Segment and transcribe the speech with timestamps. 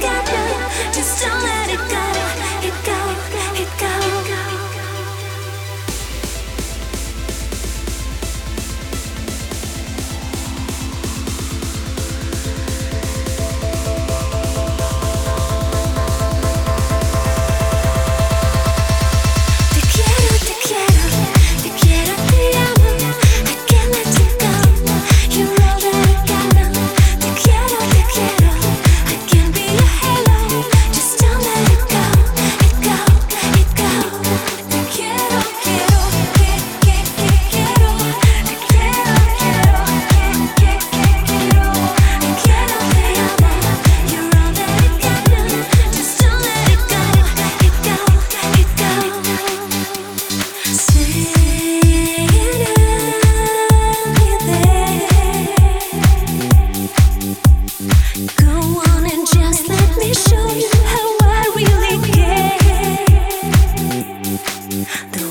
[0.00, 0.26] got
[0.92, 2.15] just don't let it go.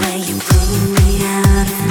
[0.00, 1.87] way you pull me out of